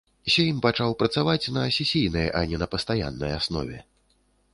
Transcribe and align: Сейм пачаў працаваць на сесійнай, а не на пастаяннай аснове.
Сейм 0.35 0.59
пачаў 0.65 0.95
працаваць 1.01 1.51
на 1.57 1.65
сесійнай, 1.75 2.31
а 2.39 2.41
не 2.53 2.61
на 2.63 2.67
пастаяннай 2.73 3.35
аснове. 3.41 3.77